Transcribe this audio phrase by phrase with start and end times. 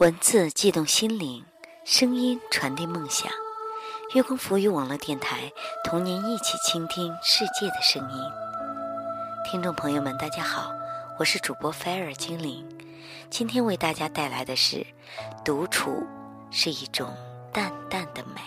[0.00, 1.44] 文字悸动心灵，
[1.84, 3.30] 声音传递梦想。
[4.14, 5.52] 月光浮语网络电台，
[5.84, 8.18] 同您一起倾听世界的声音。
[9.44, 10.72] 听众朋友们，大家好，
[11.18, 12.66] 我是主播菲尔精灵。
[13.28, 14.86] 今天为大家带来的是：
[15.44, 16.02] 独处
[16.50, 17.14] 是一种
[17.52, 18.40] 淡淡的美。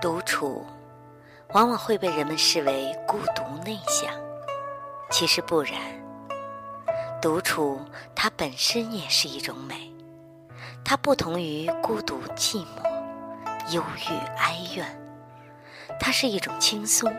[0.00, 0.64] 独处
[1.54, 4.14] 往往会被人们视为孤独内向。
[5.10, 5.74] 其实不然，
[7.20, 7.80] 独处
[8.14, 9.92] 它本身也是一种美，
[10.84, 14.86] 它不同于孤独、寂寞、忧郁、哀怨，
[15.98, 17.12] 它是一种轻松，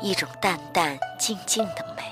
[0.00, 2.02] 一种淡淡静静的美。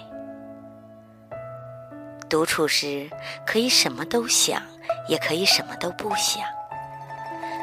[2.28, 3.08] 独处时
[3.46, 4.62] 可以什么都想，
[5.06, 6.42] 也可以什么都不想，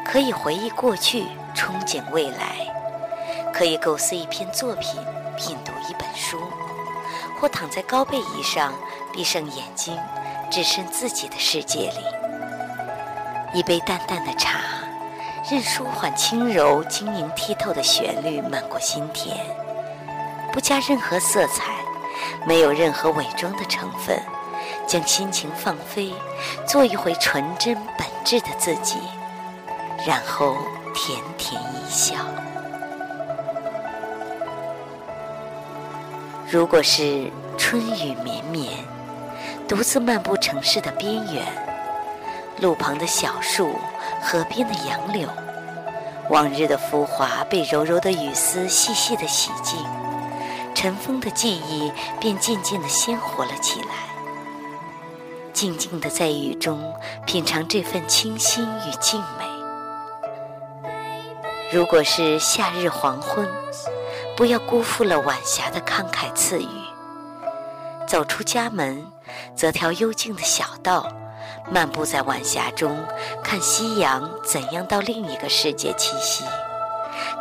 [0.05, 1.23] 可以回忆过去，
[1.55, 5.03] 憧憬未来，可以构思一篇作品，
[5.35, 6.39] 品读一本书。
[7.39, 8.73] 或躺在高背椅上，
[9.13, 9.97] 闭上眼睛，
[10.51, 12.03] 置身自己的世界里。
[13.53, 14.59] 一杯淡淡的茶，
[15.49, 19.35] 任舒缓轻柔、晶莹剔透的旋律漫过心田，
[20.51, 21.73] 不加任何色彩，
[22.45, 24.21] 没有任何伪装的成分，
[24.85, 26.13] 将心情放飞，
[26.67, 28.97] 做一回纯真本质的自己，
[30.05, 30.57] 然后
[30.93, 32.15] 甜甜一笑。
[36.51, 38.67] 如果是春雨绵绵，
[39.67, 41.45] 独自漫步城市的边缘，
[42.59, 43.75] 路旁的小树，
[44.19, 45.29] 河边的杨柳，
[46.31, 49.77] 往日的浮华被柔柔的雨丝细细的洗净，
[50.73, 54.09] 尘封的记忆便渐渐的鲜活了起来。
[55.53, 56.79] 静静的在雨中
[57.27, 59.45] 品尝这份清新与静美。
[61.71, 63.47] 如果是夏日黄昏。
[64.39, 66.67] 不要辜负了晚霞的慷慨赐予。
[68.07, 69.05] 走出家门，
[69.53, 71.11] 择条幽静的小道，
[71.69, 72.97] 漫步在晚霞中，
[73.43, 76.45] 看夕阳怎样到另一个世界栖息，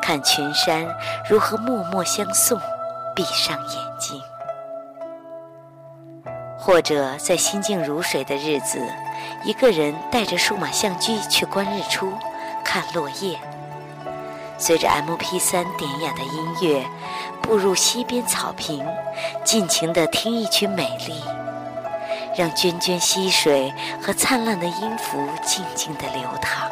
[0.02, 0.88] 看群山
[1.30, 2.60] 如何默默相送。
[3.14, 4.20] 闭上眼睛，
[6.58, 8.80] 或者在心静如水的日子，
[9.44, 12.12] 一个人带着数码相机去观日出，
[12.64, 13.38] 看落叶。
[14.60, 16.84] 随着 M P 三典雅的音乐，
[17.40, 18.84] 步入溪边草坪，
[19.44, 21.22] 尽情地听一曲美丽，
[22.36, 26.68] 让涓涓溪水和灿烂的音符静静地流淌，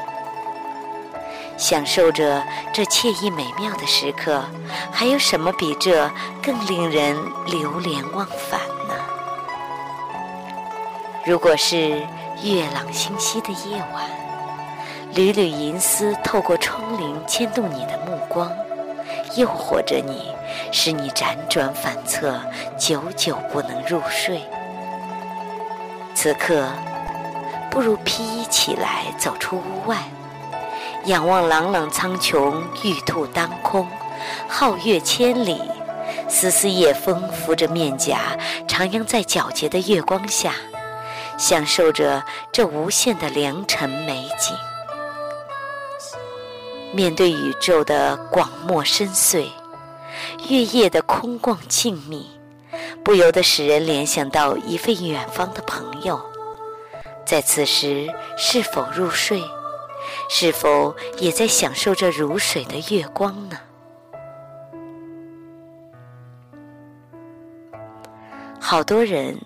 [1.57, 2.43] 享受着
[2.73, 4.43] 这惬意美妙的时刻，
[4.91, 6.11] 还有什么比这
[6.43, 8.95] 更令人流连忘返呢？
[11.25, 12.05] 如果是
[12.43, 14.26] 月朗星稀的夜晚。
[15.15, 18.51] 缕缕银丝透过窗棂牵动你的目光，
[19.37, 20.31] 诱惑着你，
[20.73, 22.39] 使你辗转反侧，
[22.77, 24.43] 久久不能入睡。
[26.15, 26.69] 此刻，
[27.71, 29.97] 不如披衣起来，走出屋外，
[31.05, 33.87] 仰望朗朗苍穹，玉兔当空，
[34.51, 35.63] 皓月千里，
[36.29, 38.37] 丝丝夜风拂着面颊，
[38.69, 40.53] 徜徉在皎洁的月光下，
[41.39, 42.23] 享受着
[42.53, 44.55] 这无限的良辰美景。
[46.93, 49.49] 面对宇宙的广漠深邃，
[50.49, 52.25] 月夜的空旷静谧，
[53.05, 56.21] 不由得使人联想到一位远方的朋友。
[57.27, 58.09] 在此时，
[58.39, 59.43] 是否入睡？
[60.31, 63.59] 是否也在享受着如水的月光呢？
[68.61, 69.39] 好多人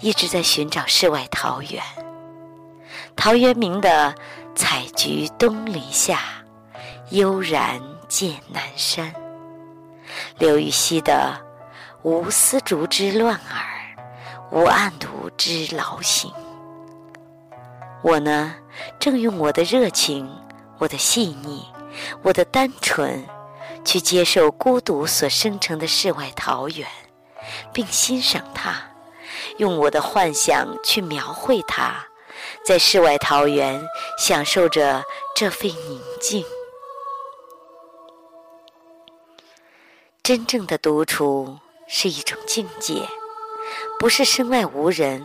[0.00, 1.82] 一直在寻找世外桃源。
[3.16, 4.14] 陶渊明的
[4.54, 6.20] “采菊东篱下”。
[7.10, 9.12] 悠然见南山。
[10.38, 11.36] 刘禹锡的
[12.02, 13.96] “无丝竹之乱耳，
[14.52, 16.32] 无案牍之劳形”。
[18.02, 18.54] 我呢，
[19.00, 20.30] 正用我的热情、
[20.78, 21.66] 我的细腻、
[22.22, 23.26] 我的单纯，
[23.84, 26.86] 去接受孤独所生成的世外桃源，
[27.72, 28.74] 并欣赏它，
[29.58, 32.06] 用我的幻想去描绘它，
[32.64, 33.84] 在世外桃源
[34.16, 35.02] 享受着
[35.34, 36.44] 这份宁静。
[40.22, 41.58] 真正的独处
[41.88, 43.02] 是一种境界，
[43.98, 45.22] 不是身外无人，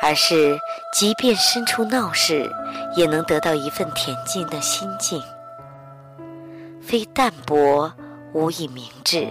[0.00, 0.58] 而是
[0.94, 2.50] 即便身处闹市，
[2.96, 5.20] 也能得到一份恬静的心境。
[6.80, 7.92] 非淡泊
[8.32, 9.30] 无以明志，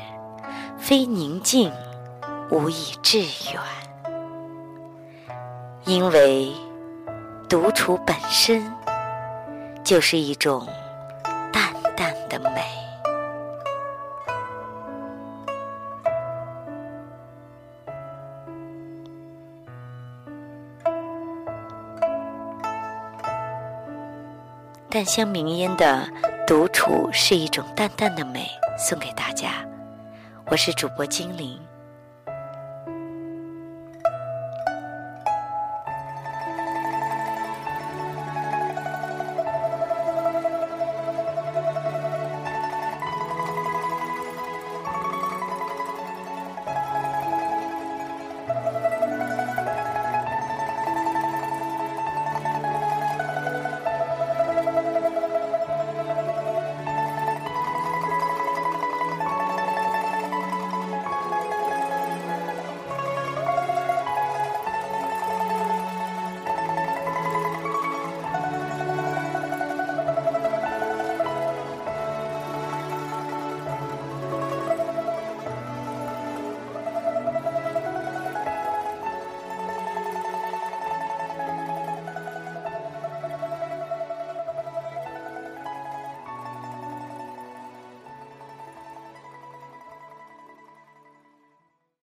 [0.77, 1.71] 非宁静
[2.51, 3.61] 无以致远。
[5.85, 6.53] 因为
[7.47, 8.71] 独处本身
[9.83, 10.67] 就是一种
[24.89, 26.07] 淡香茗烟的
[26.47, 28.47] 独处是一种淡淡的美，
[28.77, 29.65] 送给大家。
[30.45, 31.59] 我是主播精灵。